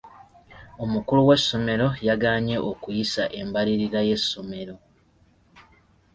Omukulu 0.83 1.21
w'essomero 1.27 1.87
yagaanye 2.07 2.57
okuyisa 2.69 3.23
embalirira 3.39 3.99
y'essomero. 4.07 4.75